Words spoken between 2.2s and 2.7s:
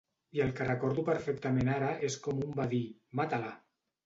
com un va